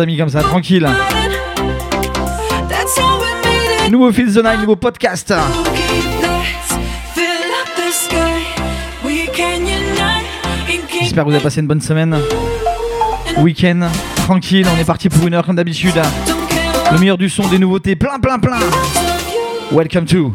amis, 0.00 0.16
comme 0.16 0.28
ça, 0.28 0.42
tranquille. 0.42 0.88
Nouveau 3.90 4.12
Feel 4.12 4.32
the 4.32 4.42
Night, 4.42 4.60
nouveau 4.60 4.76
podcast. 4.76 5.34
J'espère 11.00 11.24
que 11.24 11.28
vous 11.28 11.34
avez 11.34 11.42
passé 11.42 11.60
une 11.60 11.66
bonne 11.66 11.80
semaine. 11.80 12.16
Week-end, 13.38 13.88
tranquille, 14.16 14.66
on 14.74 14.78
est 14.80 14.84
parti 14.84 15.08
pour 15.08 15.26
une 15.26 15.34
heure 15.34 15.44
comme 15.44 15.56
d'habitude. 15.56 16.00
Le 16.92 16.98
meilleur 16.98 17.18
du 17.18 17.28
son, 17.28 17.48
des 17.48 17.58
nouveautés, 17.58 17.96
plein, 17.96 18.18
plein, 18.18 18.38
plein. 18.38 18.58
Welcome 19.72 20.06
to. 20.06 20.34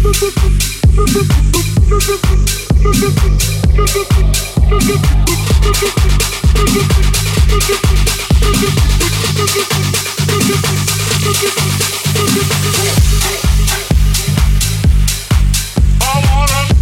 I 0.00 0.04
wanna 16.24 16.77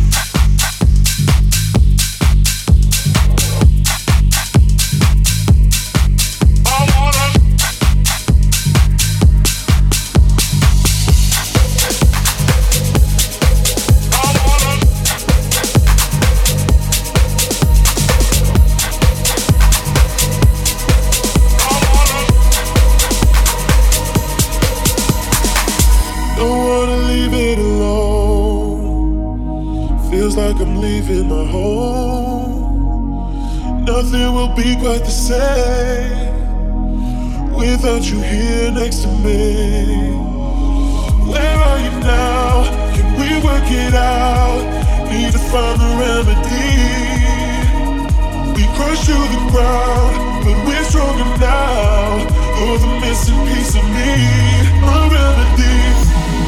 be 34.56 34.74
quite 34.76 35.04
the 35.04 35.10
same 35.10 36.32
without 37.52 38.02
you 38.10 38.18
here 38.22 38.70
next 38.72 39.02
to 39.02 39.08
me. 39.08 39.84
Where 41.28 41.58
are 41.68 41.78
you 41.78 41.90
now? 42.00 42.64
Can 42.94 43.06
we 43.20 43.28
work 43.44 43.68
it 43.68 43.92
out? 43.92 44.64
Need 45.10 45.32
to 45.32 45.38
find 45.38 45.78
the 45.78 45.90
remedy. 46.00 46.72
We 48.56 48.64
crushed 48.76 49.04
to 49.06 49.12
the 49.12 49.40
ground, 49.52 50.44
but 50.46 50.56
we're 50.66 50.84
stronger 50.84 51.28
now. 51.38 52.16
You're 52.56 52.78
the 52.78 52.92
missing 53.04 53.38
piece 53.48 53.74
of 53.76 53.84
me, 53.92 54.10
my 54.80 55.02
remedy. 55.12 55.76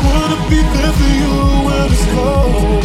Wanna 0.09 0.39
be 0.49 0.61
there 0.65 0.93
for 0.99 1.11
you 1.21 1.35
when 1.67 1.93
it's 1.93 2.05
cold. 2.15 2.85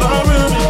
My 0.00 0.22
remedy. 0.22 0.63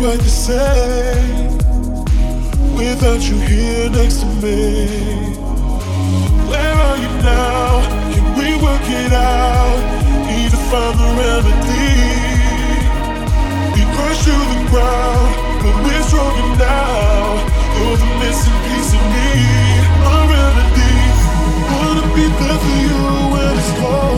Will 0.00 0.16
be 0.16 0.30
quite 0.46 1.60
without 2.74 3.20
you 3.28 3.36
here 3.36 3.90
next 3.90 4.20
to 4.20 4.26
me. 4.42 4.86
Where 6.48 6.74
are 6.86 6.96
you 6.96 7.12
now? 7.22 7.82
Can 8.12 8.24
we 8.38 8.48
work 8.64 8.86
it 8.86 9.12
out? 9.12 9.78
Need 10.26 10.50
to 10.50 10.60
find 10.70 10.96
the 11.00 11.08
remedy. 11.20 11.92
We 13.74 13.82
crushed 13.94 14.24
to 14.24 14.36
the 14.52 14.60
ground, 14.70 15.32
but 15.62 15.74
we're 15.84 16.04
stronger 16.08 16.48
now. 16.56 17.36
You're 17.76 17.96
the 17.98 18.10
missing 18.20 18.58
piece 18.66 18.92
of 18.96 19.04
me. 19.14 19.30
A 20.08 20.16
remedy. 20.32 20.96
Wanna 21.72 22.06
be 22.14 22.24
there 22.40 22.58
for 22.64 22.76
you 22.84 22.98
when 23.32 23.58
it's 23.58 23.72
cold. 23.80 24.09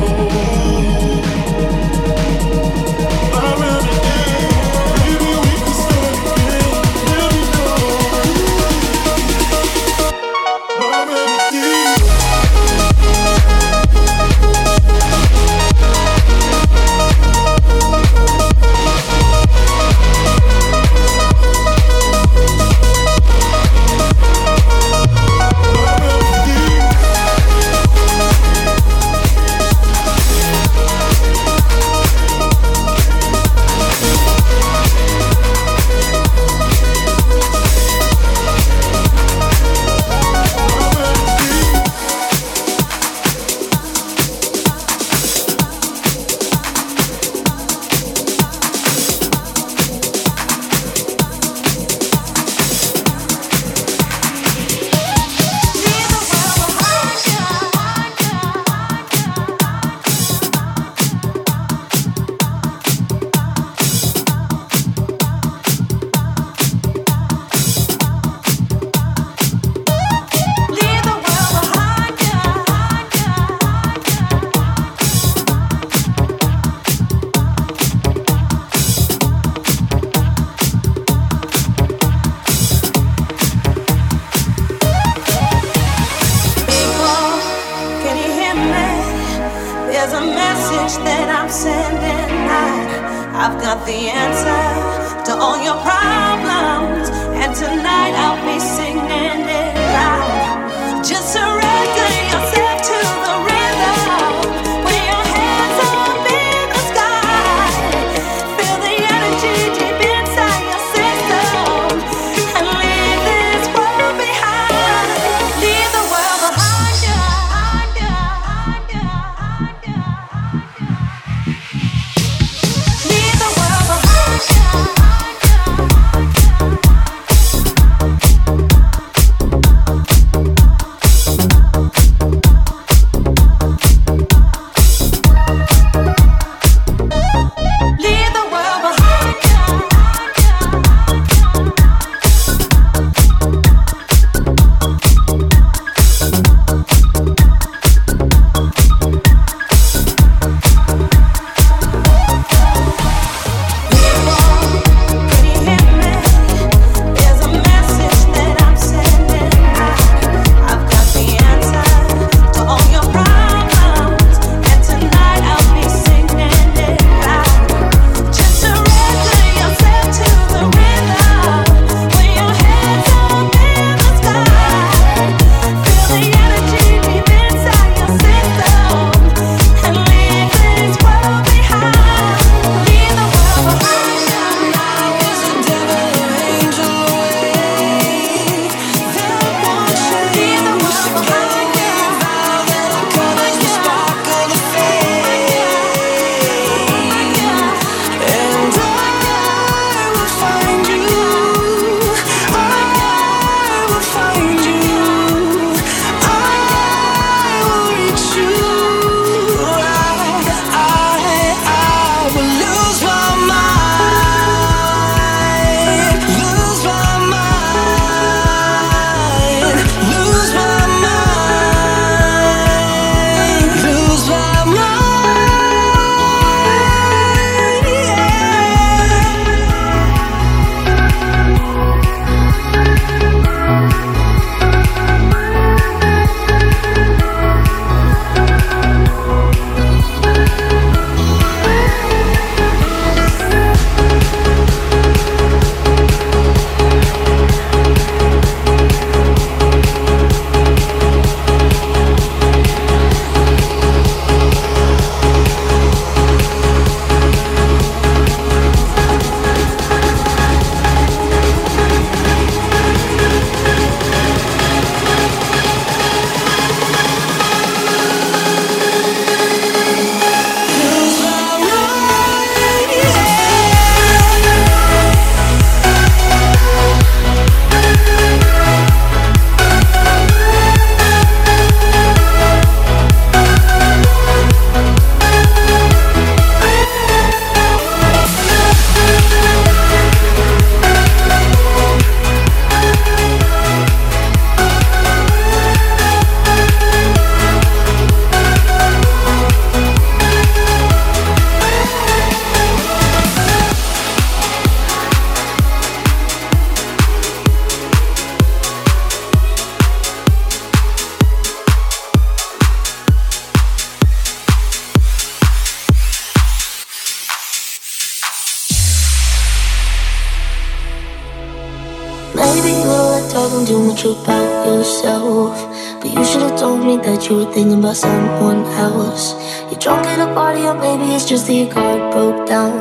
About 324.04 324.66
yourself. 324.66 325.54
But 326.00 326.10
you 326.12 326.24
should 326.24 326.42
have 326.42 326.58
told 326.58 326.84
me 326.84 326.96
that 326.98 327.28
you 327.28 327.36
were 327.36 327.52
thinking 327.52 327.78
about 327.78 327.96
someone 327.96 328.64
else. 328.86 329.34
You're 329.70 329.78
drunk 329.78 330.06
at 330.06 330.18
a 330.18 330.32
party, 330.34 330.62
or 330.62 330.74
maybe 330.74 331.14
it's 331.14 331.28
just 331.28 331.46
that 331.46 331.54
your 331.54 331.72
car 331.72 332.10
broke 332.10 332.46
down. 332.46 332.74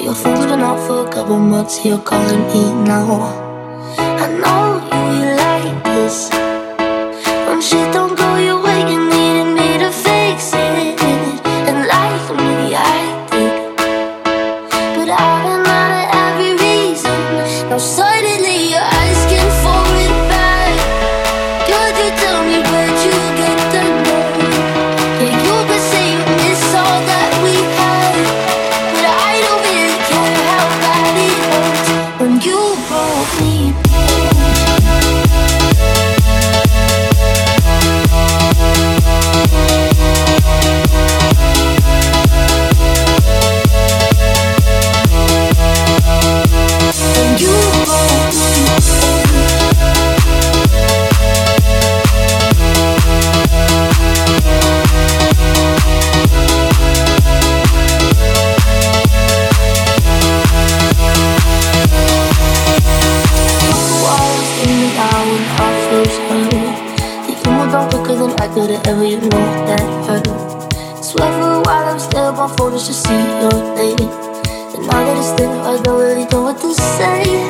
Your 0.00 0.14
phone's 0.14 0.46
been 0.46 0.60
off 0.60 0.86
for 0.86 1.06
a 1.06 1.10
couple 1.12 1.38
months, 1.38 1.84
you're 1.84 1.98
calling 1.98 2.42
me 2.52 2.62
now. 2.84 3.08
I 3.98 4.26
know 4.42 4.64
you 5.16 5.26
like 5.44 5.84
this. 5.84 6.30
When 7.48 7.60
shit 7.60 7.92
don't 7.92 8.16
go 8.16 8.36
your 8.36 8.53
could 68.54 68.70
have 68.70 68.86
ever, 68.86 69.04
you 69.04 69.20
know 69.20 69.44
that 69.66 69.82
hurt. 70.06 71.04
Swear 71.04 71.26
for 71.32 71.58
a 71.58 71.62
while 71.66 71.88
I'm 71.88 71.98
still 71.98 72.22
on 72.22 72.56
photos 72.56 72.86
to 72.86 72.94
see 72.94 73.22
your 73.42 73.50
name 73.74 73.98
And 73.98 74.86
now 74.86 75.04
that 75.04 75.18
it's 75.18 75.32
there, 75.32 75.50
I 75.50 75.82
don't 75.82 75.98
really 75.98 76.24
know 76.26 76.42
what 76.42 76.60
to 76.60 76.72
say 76.72 77.43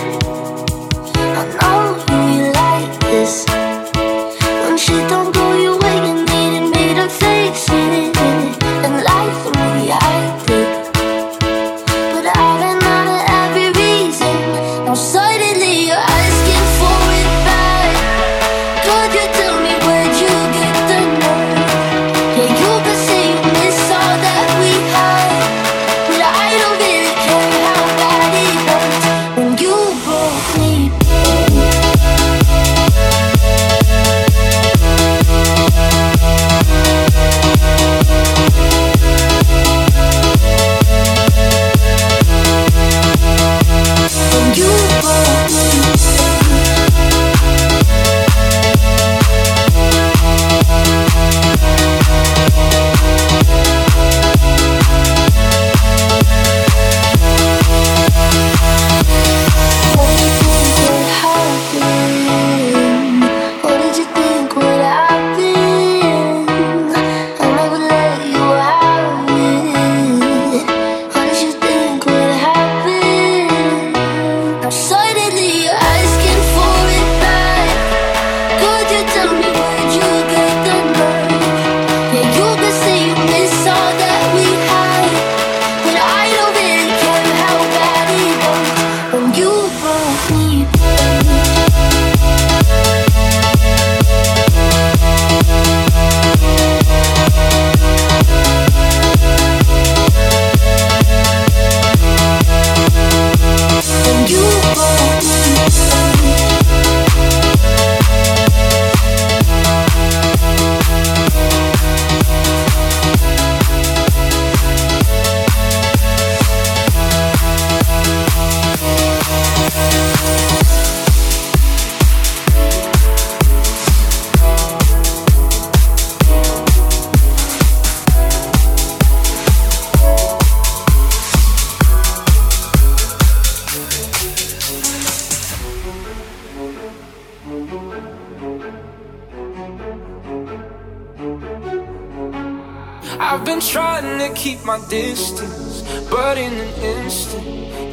my 144.64 144.80
distance, 144.88 145.82
but 146.10 146.38
in 146.38 146.52
an 146.52 146.74
instant, 146.82 147.44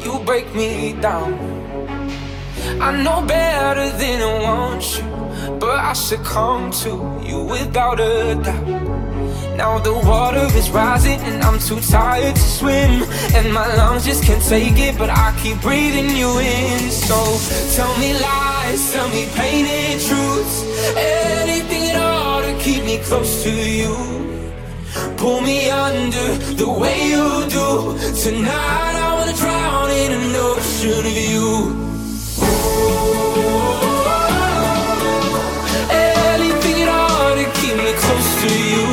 you 0.04 0.18
break 0.24 0.54
me 0.54 0.94
down. 0.94 1.34
I 2.80 3.02
know 3.02 3.20
better 3.26 3.90
than 3.98 4.22
I 4.22 4.42
want 4.42 4.82
you, 4.96 5.58
but 5.58 5.78
I 5.78 5.92
succumb 5.92 6.70
to 6.82 7.20
you 7.22 7.42
without 7.44 8.00
a 8.00 8.34
doubt. 8.42 8.92
Now 9.56 9.78
the 9.78 9.92
water 9.92 10.46
is 10.56 10.70
rising 10.70 11.20
and 11.20 11.42
I'm 11.42 11.58
too 11.58 11.78
tired 11.80 12.34
to 12.34 12.40
swim 12.40 13.02
And 13.34 13.52
my 13.52 13.66
lungs 13.76 14.06
just 14.06 14.24
can't 14.24 14.42
take 14.42 14.78
it 14.78 14.96
but 14.96 15.10
I 15.10 15.38
keep 15.42 15.60
breathing 15.60 16.08
you 16.16 16.38
in 16.38 16.90
So 16.90 17.18
tell 17.76 17.94
me 17.98 18.14
lies, 18.18 18.92
tell 18.92 19.08
me 19.10 19.28
painted 19.34 20.00
truths 20.00 20.64
Anything 20.96 21.90
at 21.90 22.00
all 22.00 22.40
to 22.40 22.58
keep 22.64 22.82
me 22.84 22.98
close 22.98 23.42
to 23.42 23.50
you 23.50 24.31
Pull 25.22 25.40
me 25.40 25.70
under 25.70 26.34
the 26.56 26.68
way 26.68 27.06
you 27.06 27.46
do. 27.48 27.96
Tonight 28.24 28.94
I 29.06 29.14
wanna 29.14 29.32
drown 29.34 29.88
in 29.92 30.10
an 30.10 30.34
ocean 30.34 31.06
of 31.06 31.16
you. 31.30 31.48
Anything 35.88 36.82
at 36.82 36.88
all 36.88 37.36
to 37.36 37.44
keep 37.60 37.76
me 37.76 37.92
close 38.02 38.30
to 38.42 38.50
you 38.72 38.91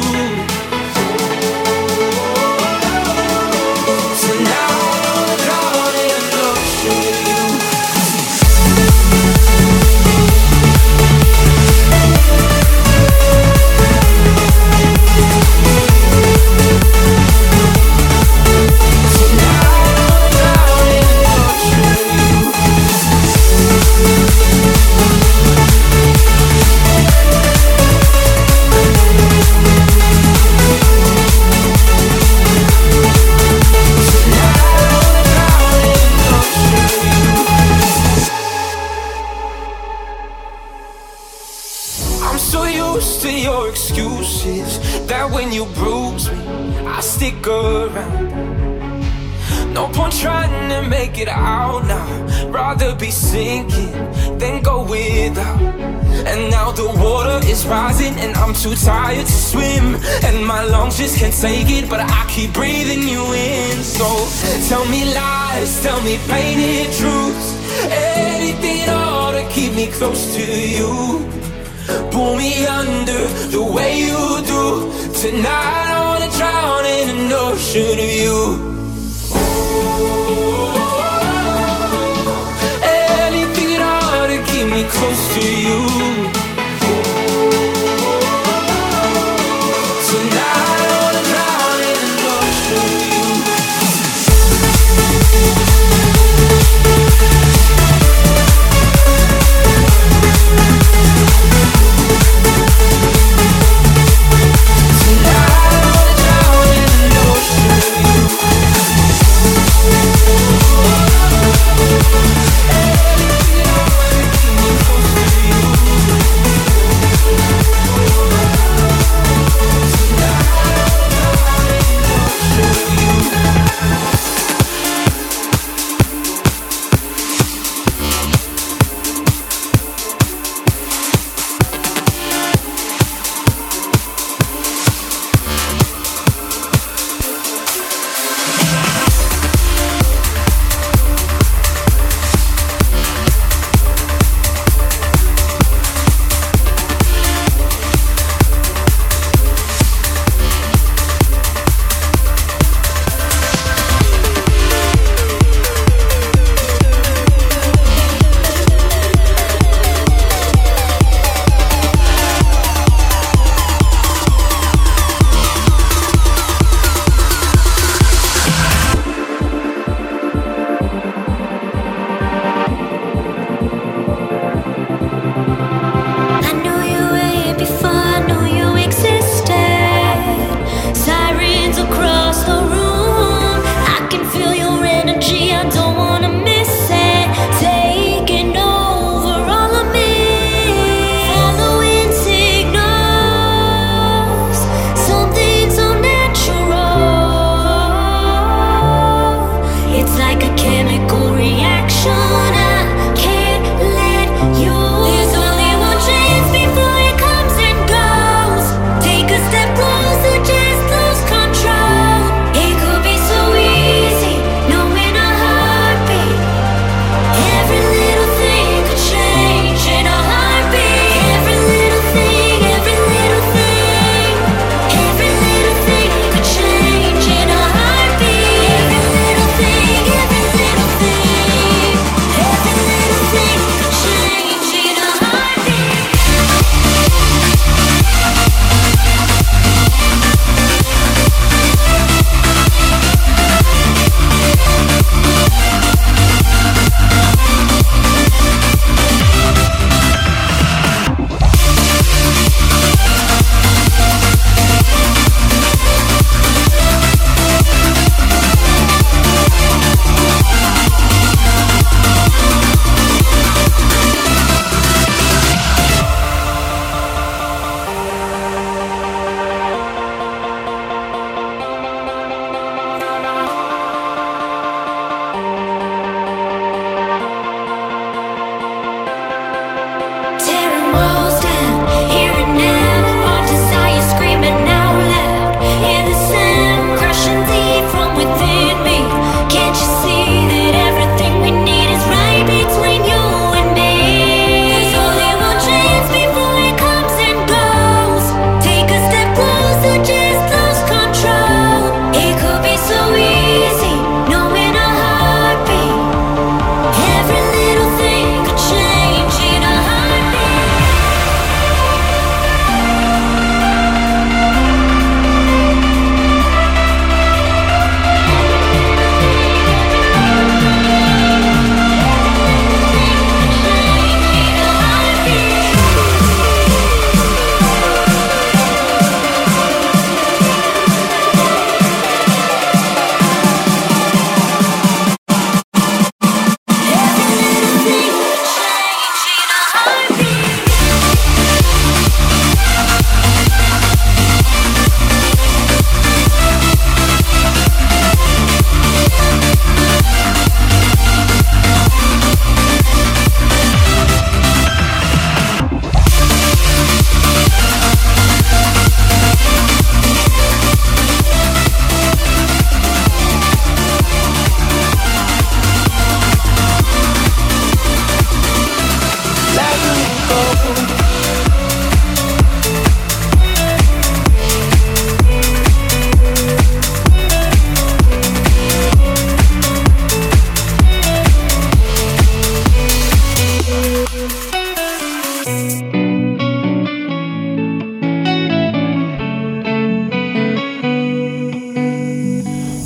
stick 47.29 47.47
around. 47.47 49.03
No 49.73 49.87
point 49.89 50.13
trying 50.13 50.69
to 50.69 50.89
make 50.89 51.17
it 51.19 51.27
out 51.27 51.85
now. 51.85 52.49
Rather 52.49 52.95
be 52.95 53.11
sinking 53.11 53.91
than 54.37 54.61
go 54.61 54.83
without. 54.83 55.61
And 56.25 56.51
now 56.51 56.71
the 56.71 56.85
water 56.85 57.39
is 57.47 57.65
rising, 57.65 58.13
and 58.19 58.35
I'm 58.35 58.53
too 58.53 58.75
tired 58.75 59.25
to 59.25 59.31
swim. 59.31 59.95
And 60.25 60.45
my 60.45 60.63
lungs 60.63 60.97
just 60.97 61.17
can't 61.19 61.33
take 61.33 61.69
it, 61.69 61.89
but 61.89 61.99
I 61.99 62.25
keep 62.29 62.53
breathing 62.53 63.07
you 63.07 63.23
in. 63.33 63.83
So 63.83 64.07
tell 64.67 64.85
me 64.85 65.13
lies, 65.13 65.81
tell 65.83 66.01
me 66.01 66.17
painted 66.27 66.91
truths. 66.97 67.55
Anything 67.89 68.89
all 68.89 69.31
to 69.31 69.47
keep 69.49 69.73
me 69.73 69.87
close 69.87 70.35
to 70.35 70.43
you. 70.43 71.48
Pull 72.11 72.37
me 72.37 72.65
under 72.65 73.21
the 73.55 73.63
way 73.75 73.99
you 73.99 74.23
do. 74.53 74.63
Tonight 75.23 75.87
I 75.95 75.99
wanna 76.07 76.29
drown 76.37 76.85
in 76.85 77.07
an 77.17 77.31
ocean 77.31 77.97
of 78.05 78.11
you. 78.23 78.39
Anything 82.83 83.69
at 83.77 83.81
all 83.93 84.27
to 84.27 84.37
keep 84.49 84.67
me 84.75 84.83
close 84.95 85.23
to 85.35 85.43
you. 85.65 86.18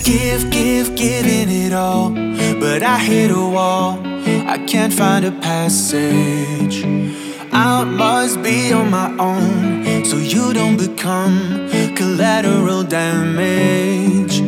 give, 0.03 0.49
give, 0.51 0.95
giving 0.95 1.49
it 1.49 1.73
all. 1.73 2.09
But 2.59 2.83
I 2.83 2.97
hit 2.99 3.31
a 3.31 3.35
wall, 3.35 3.99
I 4.03 4.57
can't 4.67 4.93
find 4.93 5.25
a 5.25 5.31
passage. 5.31 6.83
I 7.51 7.83
must 7.83 8.41
be 8.41 8.73
on 8.73 8.89
my 8.89 9.09
own, 9.17 10.05
so 10.05 10.17
you 10.17 10.53
don't 10.53 10.77
become 10.77 11.69
collateral 11.95 12.83
damage. 12.83 14.41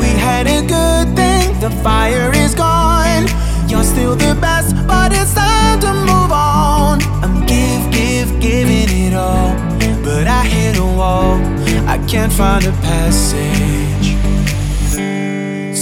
We 0.00 0.08
had 0.26 0.46
a 0.46 0.60
good 0.62 1.16
thing, 1.16 1.58
the 1.60 1.70
fire 1.82 2.32
is 2.34 2.54
gone. 2.54 3.26
You're 3.68 3.84
still 3.84 4.14
the 4.14 4.36
best, 4.40 4.74
but 4.86 5.12
it's 5.12 5.34
time 5.34 5.80
to 5.80 5.92
move 5.92 6.32
on. 6.32 7.02
I'm 7.22 7.44
give, 7.46 7.90
give, 7.90 8.40
giving 8.40 8.88
it 9.06 9.14
all, 9.14 9.54
but 10.04 10.26
I 10.26 10.44
hit 10.44 10.78
a 10.78 10.84
wall, 10.84 11.34
I 11.88 11.98
can't 12.06 12.32
find 12.32 12.64
a 12.64 12.72
passage. 12.82 13.93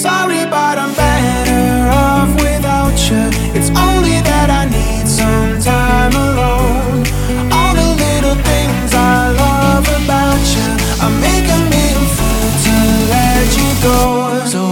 Sorry, 0.03 0.45
but 0.47 0.79
I'm 0.79 0.93
better 0.95 1.89
off 1.89 2.35
without 2.35 2.99
you. 3.09 3.23
It's 3.55 3.71
only 3.71 4.19
that 4.31 4.51
I 4.51 4.65
need 4.67 5.07
some 5.07 5.61
time 5.61 6.11
alone. 6.11 7.07
All 7.55 7.73
the 7.73 7.87
little 8.05 8.35
things 8.43 8.91
I 8.95 9.31
love 9.31 9.87
about 10.03 10.43
you 10.55 10.69
are 11.05 11.15
making 11.23 11.65
me 11.71 11.85
a 11.95 12.05
fool 12.17 12.49
to 12.67 12.75
let 13.15 13.47
you 13.55 13.69
go. 13.87 14.45
So 14.45 14.72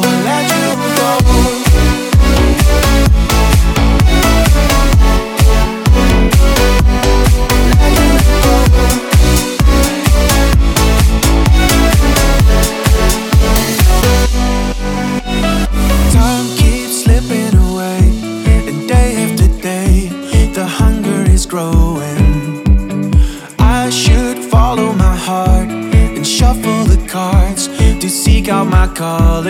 out 28.51 28.67
my 28.67 28.87
calling. 28.89 29.47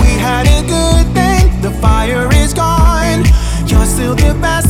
We 0.00 0.10
had 0.26 0.46
a 0.46 0.62
good 0.66 1.06
thing, 1.12 1.60
the 1.60 1.72
fire 1.80 2.28
is 2.34 2.54
gone. 2.54 3.24
You're 3.66 3.84
still 3.84 4.14
the 4.14 4.34
best, 4.40 4.61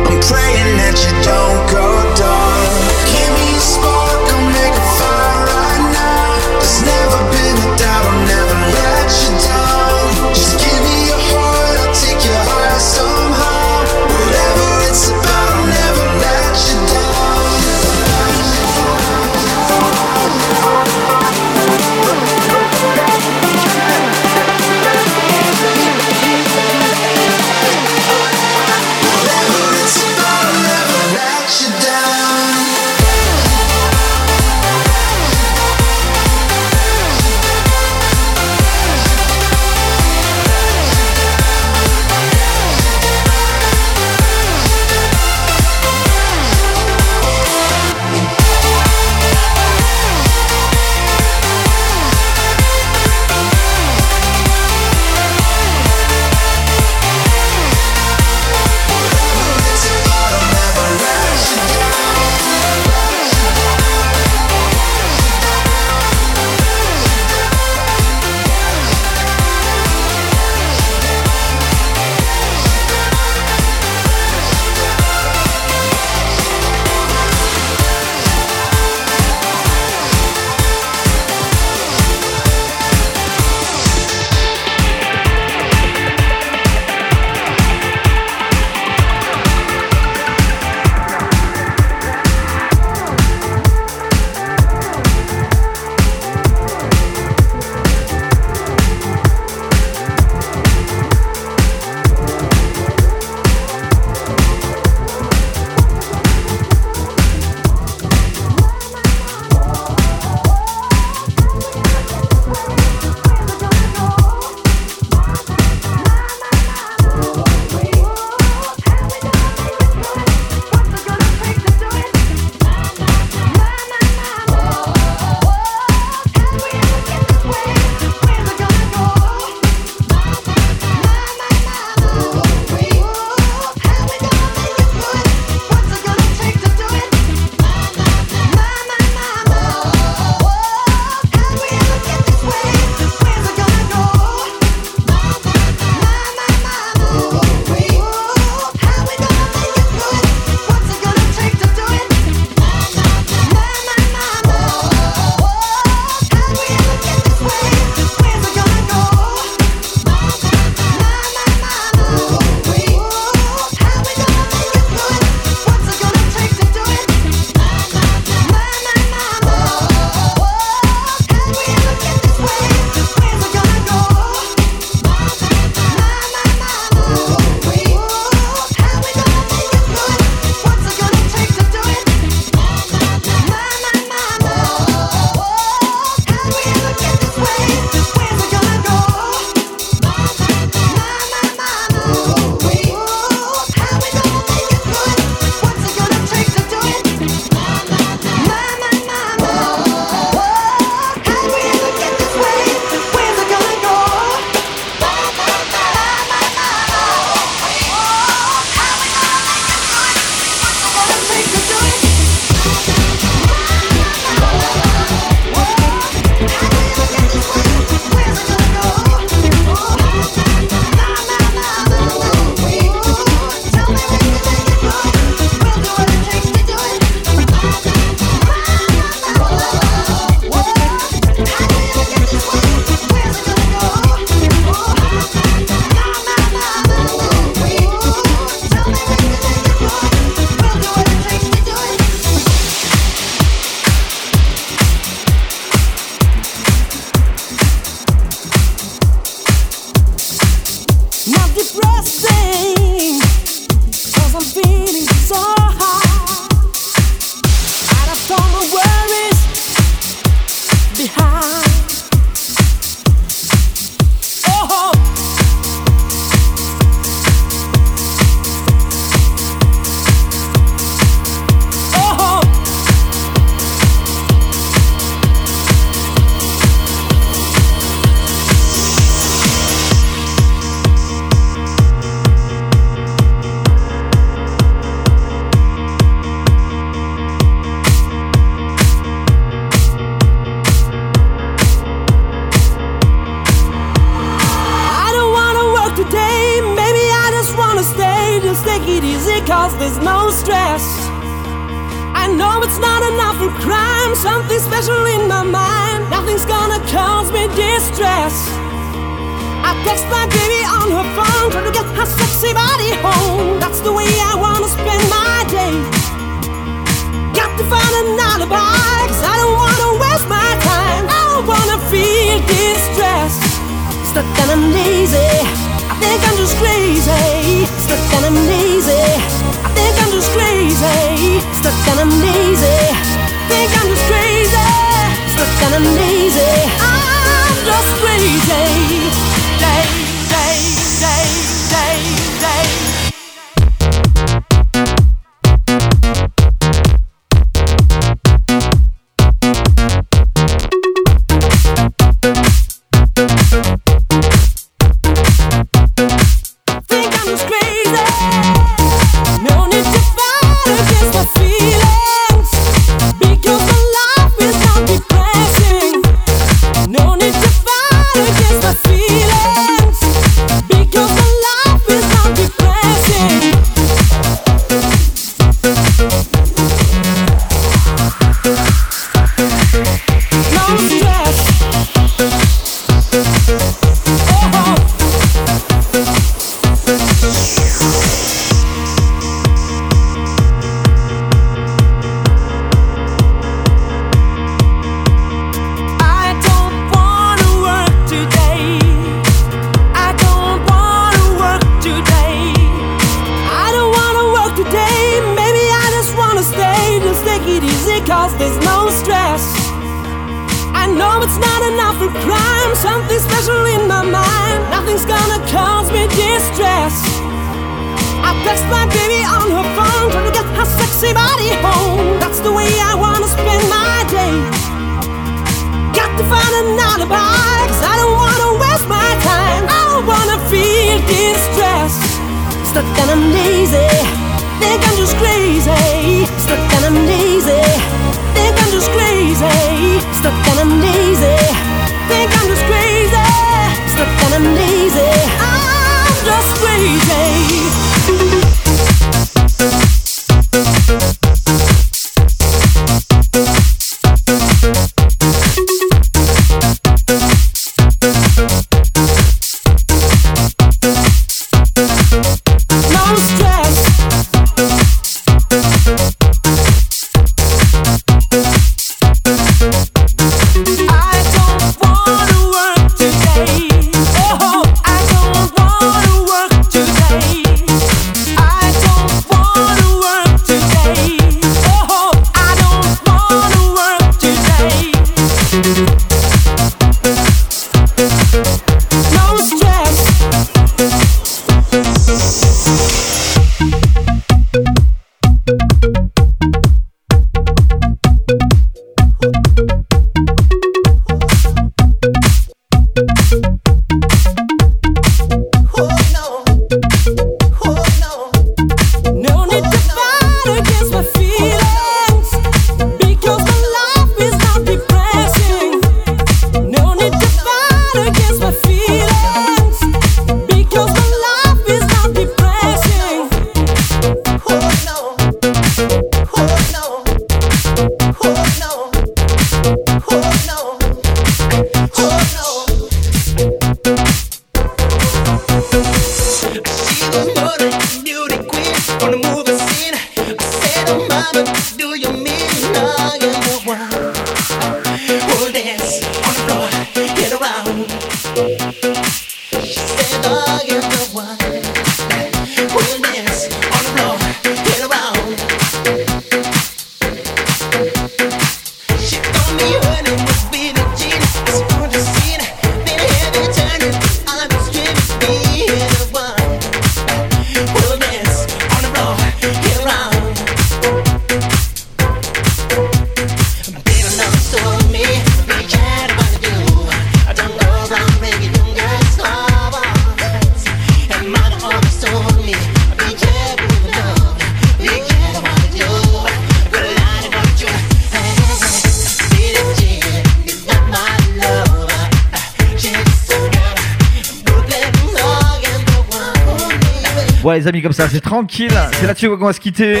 les 597.62 597.68
amis, 597.68 597.80
comme 597.82 597.92
ça, 597.92 598.08
c'est 598.08 598.20
tranquille. 598.20 598.72
C'est 598.98 599.06
là-dessus 599.06 599.28
qu'on 599.28 599.44
va 599.46 599.52
se 599.52 599.60
quitter. 599.60 600.00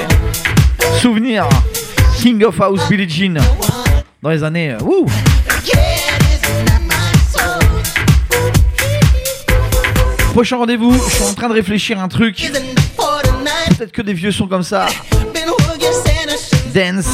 Souvenir. 1.00 1.48
King 2.16 2.42
of 2.44 2.60
House 2.60 2.80
Billie 2.88 3.08
Jean. 3.08 3.38
Dans 4.20 4.30
les 4.30 4.42
années. 4.42 4.72
euh, 4.72 4.78
Wouh! 4.82 5.06
Prochain 10.32 10.56
rendez-vous, 10.56 10.92
je 10.92 11.14
suis 11.14 11.24
en 11.24 11.34
train 11.34 11.48
de 11.48 11.54
réfléchir 11.54 12.00
à 12.00 12.02
un 12.02 12.08
truc. 12.08 12.50
Peut-être 13.68 13.92
que 13.92 14.02
des 14.02 14.14
vieux 14.14 14.32
sons 14.32 14.48
comme 14.48 14.62
ça. 14.62 14.86
Dance, 16.74 17.06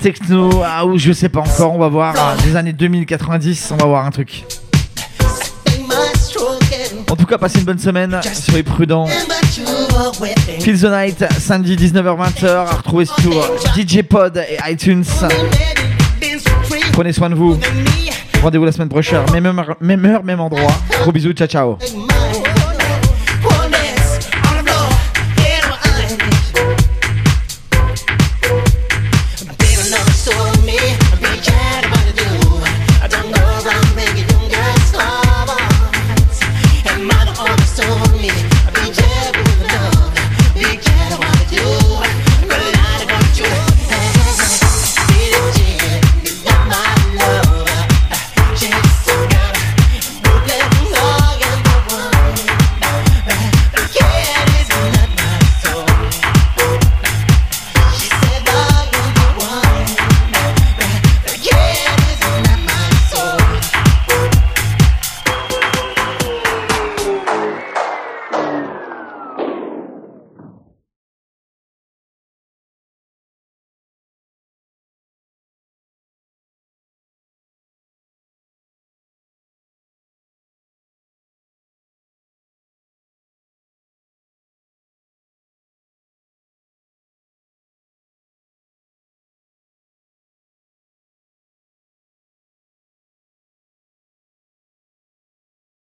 techno, 0.00 0.62
ah 0.64 0.86
ou 0.86 0.96
je 0.96 1.12
sais 1.12 1.28
pas 1.28 1.40
encore, 1.40 1.74
on 1.74 1.78
va 1.78 1.88
voir. 1.88 2.14
Des 2.44 2.56
années 2.56 2.72
2090, 2.72 3.72
on 3.72 3.76
va 3.76 3.86
voir 3.86 4.06
un 4.06 4.10
truc. 4.10 4.44
En 7.12 7.16
tout 7.16 7.26
cas, 7.26 7.36
passez 7.36 7.58
une 7.58 7.66
bonne 7.66 7.78
semaine, 7.78 8.18
soyez 8.32 8.62
prudents. 8.62 9.06
Feel 10.60 10.80
the 10.80 10.84
Night, 10.84 11.22
samedi 11.38 11.76
19h-20h, 11.76 12.46
à 12.46 12.76
retrouver 12.76 13.04
sur 13.04 13.54
DJ 13.76 14.00
Pod 14.00 14.38
et 14.38 14.72
iTunes. 14.72 15.04
Prenez 16.94 17.12
soin 17.12 17.28
de 17.28 17.34
vous. 17.34 17.58
Rendez-vous 18.42 18.64
la 18.64 18.72
semaine 18.72 18.88
prochaine, 18.88 19.20
même 19.30 19.44
heure, 19.46 19.76
même, 20.24 20.40
endroit. 20.40 20.72
Gros 21.02 21.12
bisous, 21.12 21.34
ciao 21.34 21.46
ciao. 21.46 21.76